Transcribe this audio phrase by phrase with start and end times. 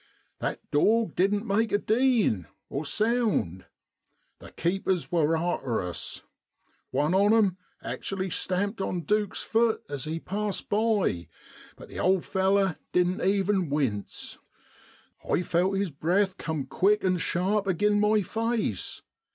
[0.39, 2.47] That dawg didn't make a deen.
[2.71, 3.63] The
[4.57, 6.23] keepers wor arter us.
[6.89, 11.27] One on 'em actu ally stamped on Duke's fut as he passed by,
[11.75, 14.39] but the old feller didn't even wince;
[15.23, 19.03] I felt hi$ breath cum quick an' sharp agin my face.